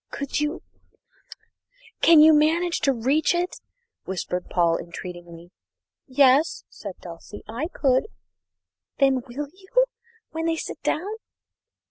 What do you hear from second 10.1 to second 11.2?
when they sit down?"